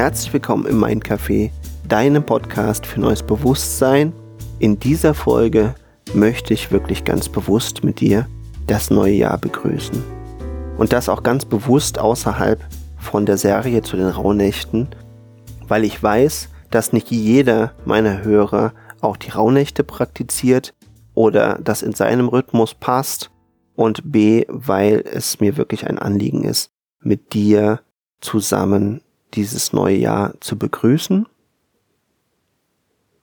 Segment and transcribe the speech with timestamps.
[0.00, 1.50] Herzlich willkommen im Mind Café,
[1.86, 4.14] deinem Podcast für neues Bewusstsein.
[4.58, 5.74] In dieser Folge
[6.14, 8.26] möchte ich wirklich ganz bewusst mit dir
[8.66, 10.02] das neue Jahr begrüßen.
[10.78, 12.66] Und das auch ganz bewusst außerhalb
[12.96, 14.88] von der Serie zu den Rauhnächten,
[15.68, 18.72] weil ich weiß, dass nicht jeder meiner Hörer
[19.02, 20.72] auch die Rauhnächte praktiziert
[21.12, 23.30] oder das in seinem Rhythmus passt
[23.76, 26.70] und B, weil es mir wirklich ein Anliegen ist,
[27.02, 27.80] mit dir
[28.22, 29.02] zusammen
[29.34, 31.26] dieses neue Jahr zu begrüßen.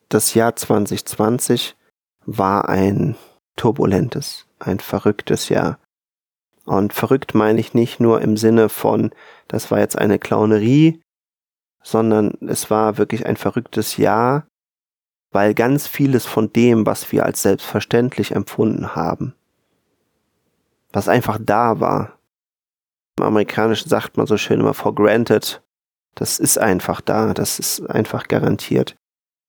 [0.10, 1.76] Das Jahr 2020
[2.26, 3.16] war ein
[3.56, 5.80] turbulentes, ein verrücktes Jahr.
[6.66, 9.12] Und verrückt meine ich nicht nur im Sinne von,
[9.48, 11.02] das war jetzt eine Clownerie,
[11.82, 14.48] sondern es war wirklich ein verrücktes Jahr,
[15.32, 19.34] weil ganz vieles von dem, was wir als selbstverständlich empfunden haben,
[20.92, 22.18] was einfach da war,
[23.18, 25.62] im Amerikanischen sagt man so schön immer for granted,
[26.18, 28.96] das ist einfach da, das ist einfach garantiert,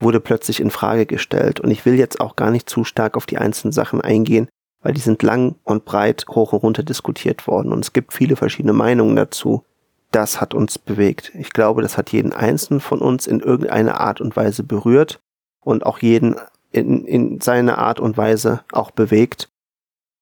[0.01, 1.61] wurde plötzlich in Frage gestellt.
[1.61, 4.49] Und ich will jetzt auch gar nicht zu stark auf die einzelnen Sachen eingehen,
[4.83, 8.37] weil die sind lang und breit hoch und runter diskutiert worden und es gibt viele
[8.37, 9.65] verschiedene Meinungen dazu.
[10.11, 11.33] Das hat uns bewegt.
[11.35, 15.21] Ich glaube, das hat jeden Einzelnen von uns in irgendeiner Art und Weise berührt
[15.61, 16.37] und auch jeden
[16.71, 19.49] in, in seiner Art und Weise auch bewegt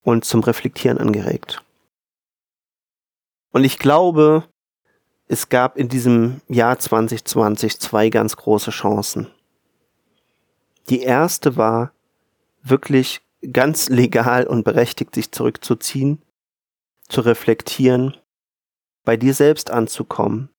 [0.02, 1.62] und zum Reflektieren angeregt.
[3.52, 4.44] Und ich glaube,
[5.28, 9.28] es gab in diesem Jahr 2020 zwei ganz große Chancen.
[10.88, 11.92] Die erste war
[12.62, 16.22] wirklich ganz legal und berechtigt, sich zurückzuziehen,
[17.08, 18.16] zu reflektieren,
[19.04, 20.50] bei dir selbst anzukommen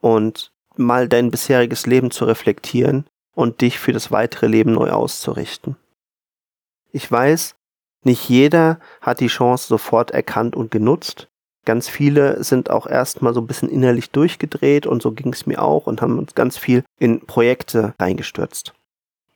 [0.00, 5.76] und mal dein bisheriges Leben zu reflektieren und dich für das weitere Leben neu auszurichten.
[6.92, 7.56] Ich weiß,
[8.02, 11.28] nicht jeder hat die Chance sofort erkannt und genutzt.
[11.64, 15.62] Ganz viele sind auch erstmal so ein bisschen innerlich durchgedreht und so ging es mir
[15.62, 18.74] auch und haben uns ganz viel in Projekte reingestürzt.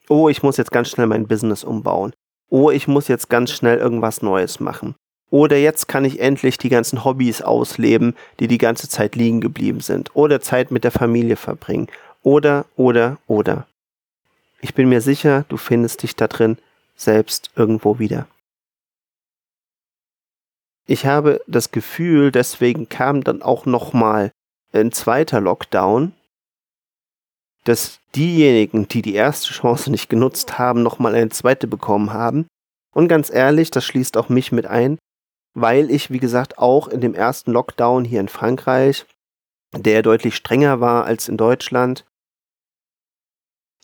[0.08, 2.12] Oh, ich muss jetzt ganz schnell mein Business umbauen.
[2.50, 4.94] Oh, ich muss jetzt ganz schnell irgendwas Neues machen.
[5.30, 9.80] Oder jetzt kann ich endlich die ganzen Hobbys ausleben, die die ganze Zeit liegen geblieben
[9.80, 10.14] sind.
[10.14, 11.88] Oder Zeit mit der Familie verbringen.
[12.22, 13.66] Oder, oder, oder.
[14.60, 16.56] Ich bin mir sicher, du findest dich da drin
[16.96, 18.26] selbst irgendwo wieder.
[20.90, 24.32] Ich habe das Gefühl, deswegen kam dann auch nochmal
[24.72, 26.14] ein zweiter Lockdown,
[27.64, 32.46] dass diejenigen, die die erste Chance nicht genutzt haben, nochmal eine zweite bekommen haben.
[32.94, 34.98] Und ganz ehrlich, das schließt auch mich mit ein,
[35.54, 39.04] weil ich, wie gesagt, auch in dem ersten Lockdown hier in Frankreich,
[39.76, 42.06] der deutlich strenger war als in Deutschland,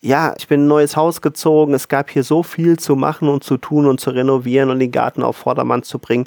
[0.02, 3.28] ja, ich bin in ein neues Haus gezogen, es gab hier so viel zu machen
[3.28, 6.26] und zu tun und zu renovieren und den Garten auf Vordermann zu bringen.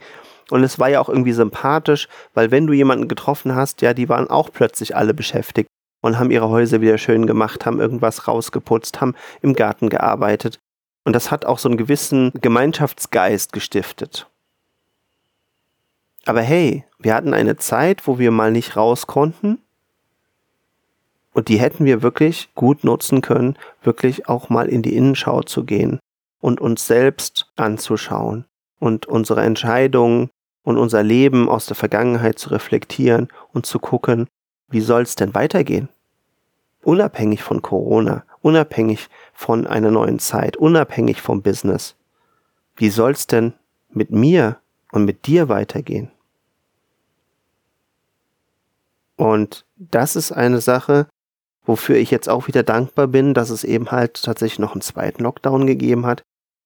[0.49, 4.09] Und es war ja auch irgendwie sympathisch, weil wenn du jemanden getroffen hast, ja, die
[4.09, 5.67] waren auch plötzlich alle beschäftigt
[6.01, 10.59] und haben ihre Häuser wieder schön gemacht, haben irgendwas rausgeputzt, haben im Garten gearbeitet.
[11.03, 14.27] Und das hat auch so einen gewissen Gemeinschaftsgeist gestiftet.
[16.25, 19.59] Aber hey, wir hatten eine Zeit, wo wir mal nicht raus konnten.
[21.33, 25.63] Und die hätten wir wirklich gut nutzen können, wirklich auch mal in die Innenschau zu
[25.63, 25.99] gehen
[26.41, 28.45] und uns selbst anzuschauen
[28.79, 30.29] und unsere Entscheidungen
[30.67, 34.27] und unser Leben aus der Vergangenheit zu reflektieren und zu gucken,
[34.67, 35.87] wie soll es denn weitergehen?
[36.83, 41.95] Unabhängig von Corona, unabhängig von einer neuen Zeit, unabhängig vom Business.
[42.75, 43.53] Wie soll es denn
[43.91, 44.57] mit mir
[44.91, 46.11] und mit dir weitergehen?
[49.15, 51.07] Und das ist eine Sache,
[51.63, 55.23] wofür ich jetzt auch wieder dankbar bin, dass es eben halt tatsächlich noch einen zweiten
[55.23, 56.23] Lockdown gegeben hat,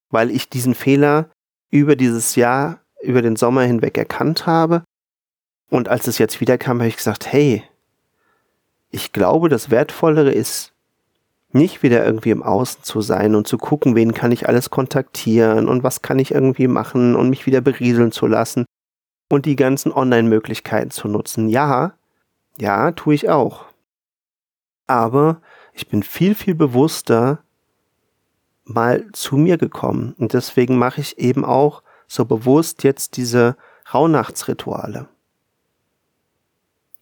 [0.10, 1.30] weil ich diesen Fehler
[1.70, 4.84] über dieses Jahr über den Sommer hinweg erkannt habe.
[5.70, 7.64] Und als es jetzt wieder kam, habe ich gesagt, hey,
[8.90, 10.74] ich glaube, das Wertvollere ist,
[11.54, 15.68] nicht wieder irgendwie im Außen zu sein und zu gucken, wen kann ich alles kontaktieren
[15.68, 18.66] und was kann ich irgendwie machen und mich wieder berieseln zu lassen
[19.30, 21.50] und die ganzen Online-Möglichkeiten zu nutzen.
[21.50, 21.94] Ja,
[22.58, 23.66] ja, tue ich auch.
[24.88, 25.42] Aber
[25.74, 27.40] ich bin viel, viel bewusster
[28.64, 31.82] mal zu mir gekommen und deswegen mache ich eben auch
[32.12, 33.56] so bewusst jetzt diese
[33.94, 35.08] Rauhnachtsrituale.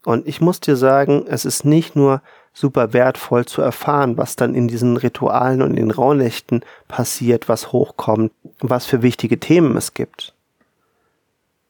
[0.04, 2.22] Und ich muss dir sagen, es ist nicht nur
[2.52, 7.72] super wertvoll zu erfahren, was dann in diesen Ritualen und in den Rauhnächten passiert, was
[7.72, 8.30] hochkommt,
[8.60, 10.32] was für wichtige Themen es gibt.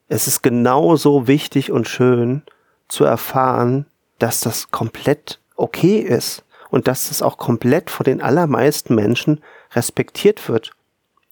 [0.08, 2.42] Es ist genauso wichtig und schön
[2.88, 3.86] zu erfahren,
[4.18, 9.40] dass das komplett okay ist und dass das auch komplett von den allermeisten Menschen
[9.72, 10.72] respektiert wird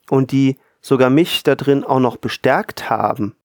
[0.08, 0.56] und die
[0.88, 3.36] sogar mich da drin auch noch bestärkt haben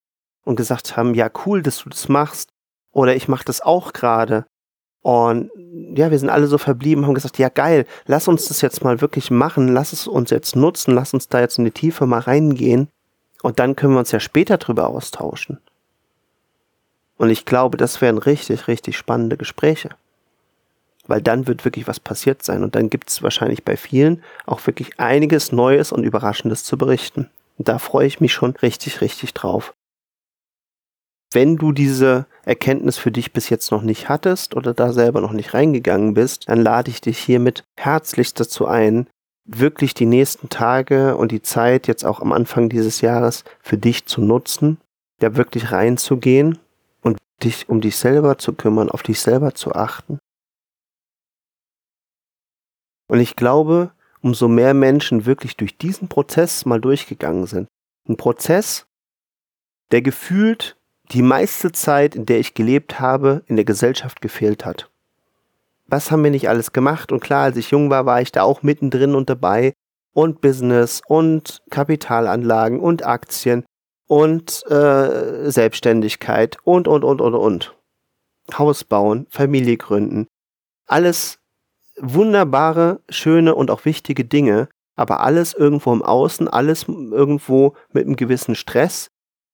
[0.44, 2.48] und gesagt haben, ja cool, dass du das machst
[2.90, 4.46] oder ich mache das auch gerade
[5.02, 5.50] Und
[5.94, 9.02] ja, wir sind alle so verblieben, haben gesagt, ja geil, lass uns das jetzt mal
[9.02, 12.20] wirklich machen, lass es uns jetzt nutzen, lass uns da jetzt in die Tiefe mal
[12.20, 12.88] reingehen.
[13.42, 15.58] Und dann können wir uns ja später drüber austauschen.
[17.18, 19.90] Und ich glaube, das wären richtig, richtig spannende Gespräche.
[21.06, 22.62] Weil dann wird wirklich was passiert sein.
[22.62, 27.30] Und dann gibt es wahrscheinlich bei vielen auch wirklich einiges Neues und Überraschendes zu berichten.
[27.58, 29.74] Und da freue ich mich schon richtig, richtig drauf.
[31.32, 35.32] Wenn du diese Erkenntnis für dich bis jetzt noch nicht hattest oder da selber noch
[35.32, 39.08] nicht reingegangen bist, dann lade ich dich hiermit herzlichst dazu ein,
[39.44, 44.06] wirklich die nächsten Tage und die Zeit jetzt auch am Anfang dieses Jahres für dich
[44.06, 44.78] zu nutzen,
[45.18, 46.58] da wirklich reinzugehen
[47.02, 50.18] und dich um dich selber zu kümmern, auf dich selber zu achten.
[53.06, 53.92] Und ich glaube,
[54.22, 57.68] umso mehr Menschen wirklich durch diesen Prozess mal durchgegangen sind,
[58.08, 58.86] ein Prozess,
[59.90, 60.76] der gefühlt
[61.12, 64.90] die meiste Zeit, in der ich gelebt habe, in der Gesellschaft gefehlt hat.
[65.86, 67.12] Was haben wir nicht alles gemacht?
[67.12, 69.74] Und klar, als ich jung war, war ich da auch mittendrin und dabei.
[70.14, 73.64] Und Business und Kapitalanlagen und Aktien
[74.06, 77.74] und äh, Selbstständigkeit und, und, und, und, und.
[78.56, 80.26] Haus bauen, Familie gründen.
[80.86, 81.38] Alles
[82.00, 88.16] wunderbare, schöne und auch wichtige Dinge, aber alles irgendwo im Außen, alles irgendwo mit einem
[88.16, 89.08] gewissen Stress,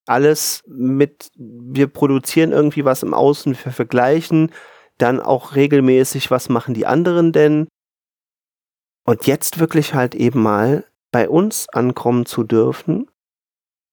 [0.06, 4.50] alles mit, wir produzieren irgendwie was im Außen, wir vergleichen
[4.98, 7.68] dann auch regelmäßig, was machen die anderen denn?
[9.06, 13.08] Und jetzt wirklich halt eben mal bei uns ankommen zu dürfen.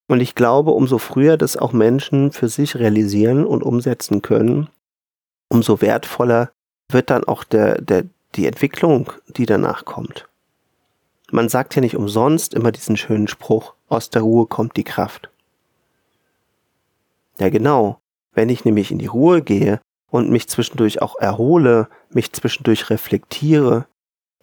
[0.09, 4.69] Und ich glaube, umso früher das auch Menschen für sich realisieren und umsetzen können,
[5.49, 6.51] umso wertvoller
[6.91, 8.05] wird dann auch der, der,
[8.37, 10.27] die Entwicklung, die danach kommt.
[11.31, 15.29] Man sagt ja nicht umsonst immer diesen schönen Spruch, aus der Ruhe kommt die Kraft.
[17.39, 17.99] Ja, genau.
[18.33, 23.87] Wenn ich nämlich in die Ruhe gehe und mich zwischendurch auch erhole, mich zwischendurch reflektiere,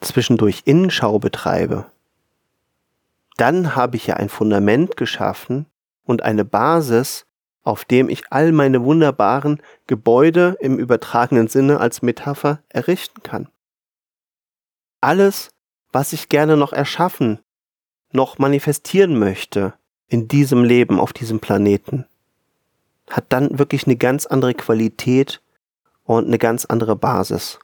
[0.00, 1.86] zwischendurch Innenschau betreibe,
[3.36, 5.66] dann habe ich ja ein Fundament geschaffen
[6.04, 7.24] und eine Basis,
[7.62, 13.48] auf dem ich all meine wunderbaren Gebäude im übertragenen Sinne als Metapher errichten kann.
[15.04, 15.50] Alles,
[15.92, 17.40] was ich gerne noch erschaffen,
[18.12, 19.74] noch manifestieren möchte
[20.08, 22.06] in diesem Leben auf diesem Planeten,
[23.10, 25.42] hat dann wirklich eine ganz andere Qualität
[26.04, 27.58] und eine ganz andere Basis.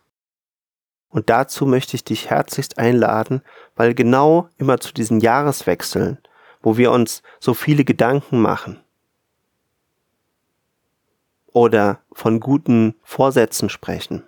[1.08, 3.40] Und dazu möchte ich dich herzlichst einladen,
[3.74, 6.18] weil genau immer zu diesen Jahreswechseln,
[6.60, 8.80] wo wir uns so viele Gedanken machen
[11.46, 14.24] oder von guten Vorsätzen sprechen,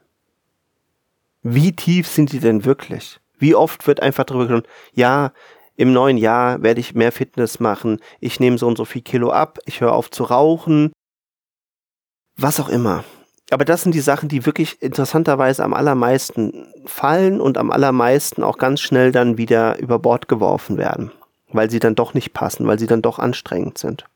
[1.42, 3.20] wie tief sind die denn wirklich?
[3.38, 5.32] Wie oft wird einfach darüber gesprochen, ja,
[5.76, 9.30] im neuen Jahr werde ich mehr Fitness machen, ich nehme so und so viel Kilo
[9.30, 10.92] ab, ich höre auf zu rauchen,
[12.36, 13.04] was auch immer.
[13.50, 18.56] Aber das sind die Sachen, die wirklich interessanterweise am allermeisten fallen und am allermeisten auch
[18.56, 21.10] ganz schnell dann wieder über Bord geworfen werden,
[21.48, 24.06] weil sie dann doch nicht passen, weil sie dann doch anstrengend sind.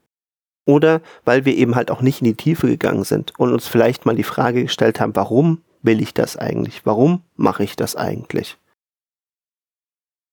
[0.65, 4.07] Oder weil wir eben halt auch nicht in die Tiefe gegangen sind und uns vielleicht
[4.07, 6.85] mal die Frage gestellt haben, warum will ich das eigentlich?
[6.85, 8.59] Warum mache ich das eigentlich?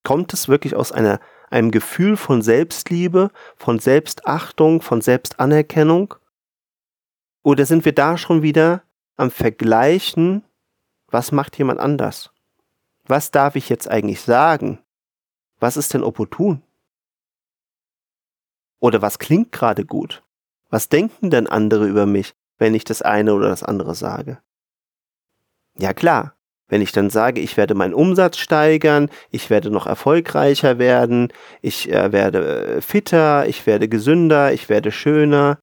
[0.04, 6.16] Kommt es wirklich aus einer, einem Gefühl von Selbstliebe, von Selbstachtung, von Selbstanerkennung?
[7.44, 8.84] Oder sind wir da schon wieder
[9.16, 10.44] am Vergleichen,
[11.08, 12.32] was macht jemand anders?
[13.06, 14.80] Was darf ich jetzt eigentlich sagen?
[15.60, 16.64] Was ist denn opportun?
[18.80, 20.24] Oder was klingt gerade gut?
[20.70, 24.42] Was denken denn andere über mich, wenn ich das eine oder das andere sage?
[25.78, 26.36] Ja klar,
[26.68, 31.92] wenn ich dann sage, ich werde meinen Umsatz steigern, ich werde noch erfolgreicher werden, ich
[31.92, 35.60] äh, werde äh, fitter, ich werde gesünder, ich werde schöner,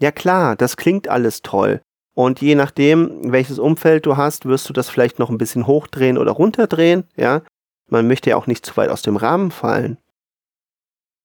[0.00, 1.80] ja klar, das klingt alles toll.
[2.14, 6.18] Und je nachdem, welches Umfeld du hast, wirst du das vielleicht noch ein bisschen hochdrehen
[6.18, 7.42] oder runterdrehen, ja.
[7.90, 9.98] Man möchte ja auch nicht zu weit aus dem Rahmen fallen.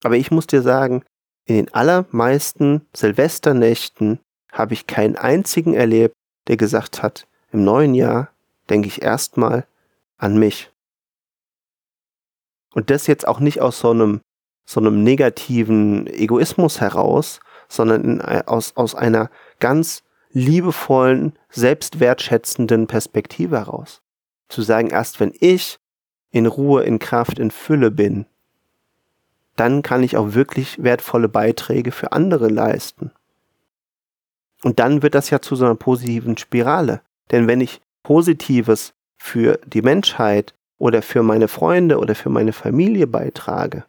[0.04, 1.04] Aber ich muss dir sagen,
[1.46, 4.20] in den allermeisten Silvesternächten
[4.52, 6.14] habe ich keinen einzigen erlebt,
[6.48, 8.30] der gesagt hat, im neuen Jahr
[8.70, 9.66] denke ich erstmal
[10.18, 10.72] an mich.
[12.74, 14.22] Und das jetzt auch nicht aus so einem,
[14.66, 19.30] so einem negativen Egoismus heraus, sondern in, äh, aus, aus einer
[19.60, 24.02] ganz liebevollen, selbstwertschätzenden Perspektive heraus.
[24.48, 25.80] Zu sagen, erst wenn ich
[26.32, 28.26] in Ruhe, in Kraft, in Fülle bin,
[29.56, 33.12] dann kann ich auch wirklich wertvolle Beiträge für andere leisten.
[34.64, 37.02] Und dann wird das ja zu so einer positiven Spirale.
[37.32, 43.08] Denn wenn ich Positives für die Menschheit oder für meine Freunde oder für meine Familie
[43.08, 43.86] beitrage,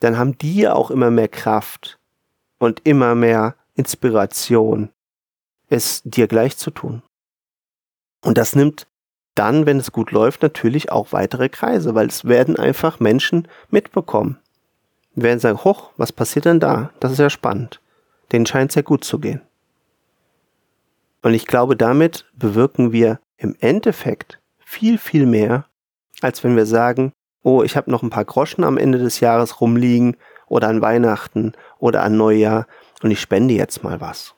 [0.00, 1.98] dann haben die ja auch immer mehr Kraft,
[2.64, 4.90] und immer mehr Inspiration,
[5.68, 7.02] es dir gleich zu tun.
[8.22, 8.86] Und das nimmt
[9.34, 14.38] dann, wenn es gut läuft, natürlich auch weitere Kreise, weil es werden einfach Menschen mitbekommen.
[15.14, 16.90] Wir werden sagen, hoch, was passiert denn da?
[17.00, 17.80] Das ist ja spannend.
[18.32, 19.42] Denen scheint es ja gut zu gehen.
[21.24, 25.64] Und ich glaube, damit bewirken wir im Endeffekt viel, viel mehr,
[26.20, 29.62] als wenn wir sagen, oh, ich habe noch ein paar Groschen am Ende des Jahres
[29.62, 32.66] rumliegen oder an Weihnachten oder an Neujahr
[33.02, 34.34] und ich spende jetzt mal was.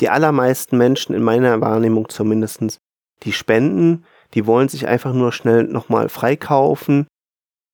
[0.00, 2.80] Die allermeisten Menschen in meiner Wahrnehmung zumindest,
[3.22, 4.04] die spenden,
[4.34, 7.06] die wollen sich einfach nur schnell nochmal freikaufen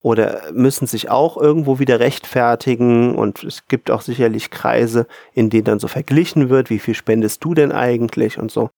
[0.03, 5.65] oder müssen sich auch irgendwo wieder rechtfertigen und es gibt auch sicherlich Kreise, in denen
[5.65, 8.71] dann so verglichen wird, wie viel spendest du denn eigentlich und so.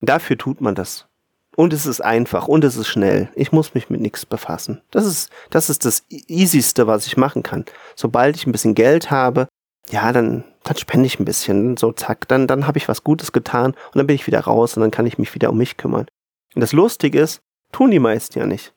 [0.00, 1.06] Dafür tut man das.
[1.54, 3.28] Und es ist einfach und es ist schnell.
[3.34, 4.80] Ich muss mich mit nichts befassen.
[4.90, 7.66] Das ist, das ist das easyste, was ich machen kann.
[7.94, 9.48] Sobald ich ein bisschen Geld habe,
[9.90, 11.76] ja, dann, dann spende ich ein bisschen.
[11.76, 14.76] So, zack, dann, dann habe ich was Gutes getan und dann bin ich wieder raus
[14.76, 16.06] und dann kann ich mich wieder um mich kümmern.
[16.54, 18.72] Und das Lustige ist, tun die meisten ja nicht.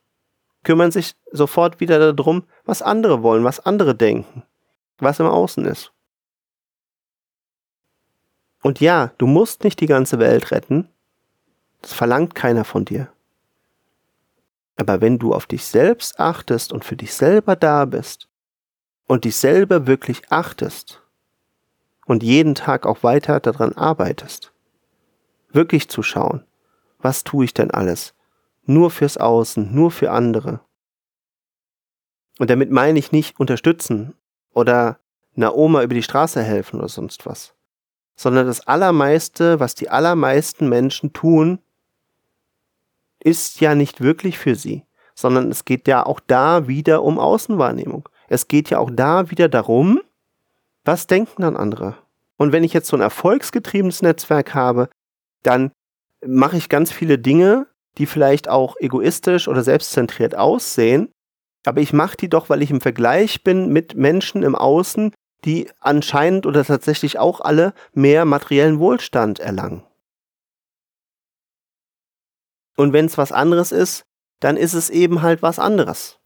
[0.65, 4.43] Kümmern sich sofort wieder darum, was andere wollen, was andere denken,
[4.97, 5.93] was im Außen ist.
[8.61, 10.89] Und ja, du musst nicht die ganze Welt retten,
[11.81, 13.09] das verlangt keiner von dir.
[14.75, 18.27] Aber wenn du auf dich selbst achtest und für dich selber da bist
[19.05, 21.03] und dich selber wirklich achtest
[22.07, 24.51] und jeden Tag auch weiter daran arbeitest,
[25.49, 26.43] wirklich zu schauen,
[26.97, 28.14] was tue ich denn alles?
[28.65, 30.59] Nur fürs Außen, nur für andere.
[32.39, 34.13] Und damit meine ich nicht unterstützen
[34.53, 34.99] oder
[35.35, 37.53] einer Oma über die Straße helfen oder sonst was,
[38.15, 41.59] sondern das Allermeiste, was die allermeisten Menschen tun,
[43.19, 44.83] ist ja nicht wirklich für sie,
[45.15, 48.07] sondern es geht ja auch da wieder um Außenwahrnehmung.
[48.27, 50.01] Es geht ja auch da wieder darum,
[50.83, 51.97] was denken dann andere.
[52.37, 54.89] Und wenn ich jetzt so ein erfolgsgetriebenes Netzwerk habe,
[55.43, 55.71] dann
[56.25, 57.67] mache ich ganz viele Dinge,
[57.97, 61.11] die vielleicht auch egoistisch oder selbstzentriert aussehen,
[61.65, 65.13] aber ich mache die doch, weil ich im Vergleich bin mit Menschen im Außen,
[65.45, 69.83] die anscheinend oder tatsächlich auch alle mehr materiellen Wohlstand erlangen.
[72.77, 74.03] Und wenn es was anderes ist,
[74.41, 76.19] dann ist es eben halt was anderes.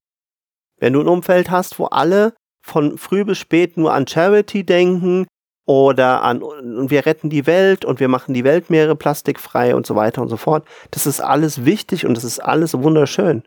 [0.78, 2.34] Wenn du ein Umfeld hast, wo alle
[2.66, 5.28] von früh bis spät nur an Charity denken
[5.70, 9.96] oder an und wir retten die Welt und wir machen die Weltmeere plastikfrei und so
[9.96, 13.44] weiter und so fort, das ist alles wichtig und das ist alles wunderschön.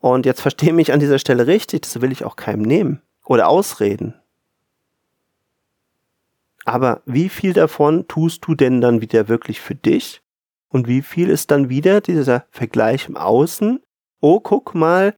[0.00, 3.46] Und jetzt verstehe mich an dieser Stelle richtig, das will ich auch keinem nehmen oder
[3.46, 4.14] ausreden.
[6.64, 10.22] Aber wie viel davon tust du denn dann wieder wirklich für dich
[10.70, 13.80] und wie viel ist dann wieder dieser Vergleich im Außen?
[14.20, 15.14] Oh, guck mal,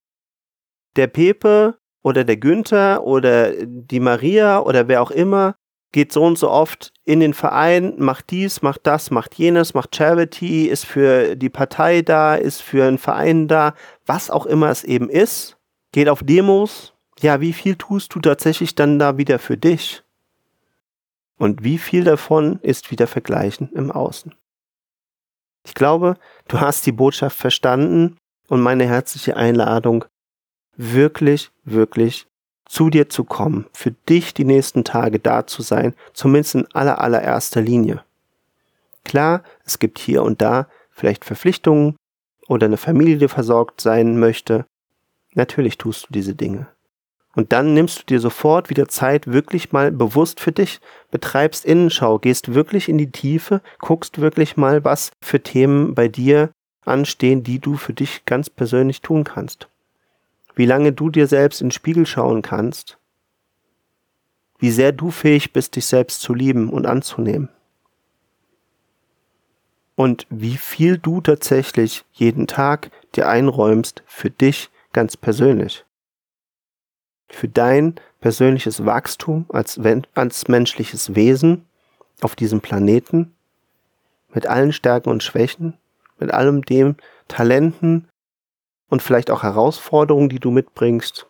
[0.96, 5.56] der Pepe oder der Günther oder die Maria oder wer auch immer
[5.92, 9.94] geht so und so oft in den Verein, macht dies, macht das, macht jenes, macht
[9.96, 13.74] Charity, ist für die Partei da, ist für einen Verein da,
[14.04, 15.56] was auch immer es eben ist,
[15.92, 16.92] geht auf Demos.
[17.20, 20.02] Ja, wie viel tust du tatsächlich dann da wieder für dich?
[21.38, 24.34] Und wie viel davon ist wieder vergleichen im Außen?
[25.64, 26.16] Ich glaube,
[26.48, 28.16] du hast die Botschaft verstanden
[28.48, 30.04] und meine herzliche Einladung,
[30.76, 32.26] wirklich, wirklich
[32.66, 37.00] zu dir zu kommen, für dich die nächsten Tage da zu sein, zumindest in aller
[37.00, 38.02] allererster Linie.
[39.04, 41.96] Klar, es gibt hier und da vielleicht Verpflichtungen
[42.48, 44.66] oder eine Familie, die versorgt sein möchte.
[45.34, 46.66] Natürlich tust du diese Dinge.
[47.34, 50.80] Und dann nimmst du dir sofort wieder Zeit, wirklich mal bewusst für dich,
[51.10, 56.50] betreibst Innenschau, gehst wirklich in die Tiefe, guckst wirklich mal, was für Themen bei dir
[56.86, 59.68] anstehen, die du für dich ganz persönlich tun kannst.
[60.56, 62.98] Wie lange du dir selbst in den Spiegel schauen kannst,
[64.58, 67.50] wie sehr du fähig bist, dich selbst zu lieben und anzunehmen.
[69.94, 75.86] Und wie viel du tatsächlich jeden Tag dir einräumst für dich ganz persönlich
[77.28, 79.80] für dein persönliches Wachstum als,
[80.14, 81.66] als menschliches Wesen
[82.20, 83.34] auf diesem Planeten,
[84.32, 85.78] mit allen Stärken und Schwächen,
[86.18, 86.96] mit allem dem
[87.28, 88.08] Talenten
[88.88, 91.26] und vielleicht auch Herausforderungen, die du mitbringst,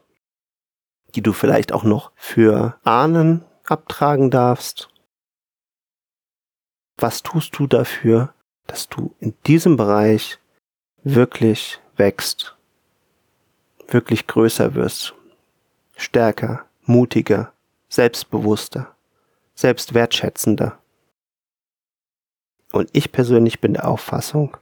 [1.15, 4.89] die du vielleicht auch noch für Ahnen abtragen darfst.
[6.99, 8.33] Was tust du dafür,
[8.67, 10.39] dass du in diesem Bereich
[11.03, 12.57] wirklich wächst,
[13.89, 15.15] wirklich größer wirst,
[15.97, 17.53] stärker, mutiger,
[17.89, 18.95] selbstbewusster,
[19.55, 20.79] selbstwertschätzender.
[22.73, 24.57] Und ich persönlich bin der Auffassung,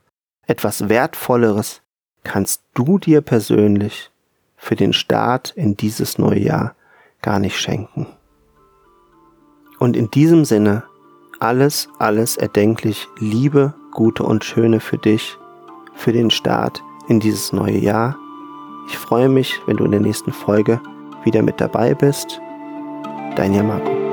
[0.46, 1.82] etwas Wertvolleres
[2.24, 4.10] kannst du dir persönlich
[4.56, 6.74] für den Start in dieses neue Jahr
[7.22, 8.06] gar nicht schenken.
[9.78, 10.84] Und in diesem Sinne
[11.40, 15.36] alles, alles erdenklich Liebe, Gute und Schöne für dich,
[15.94, 18.16] für den Start in dieses neue Jahr.
[18.88, 20.80] Ich freue mich, wenn du in der nächsten Folge
[21.24, 22.40] wieder mit dabei bist.
[23.36, 24.03] Dein Yamako.